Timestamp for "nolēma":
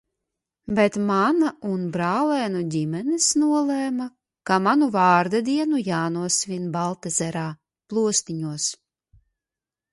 3.43-4.09